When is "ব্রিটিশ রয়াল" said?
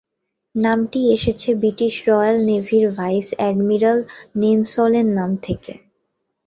1.55-2.37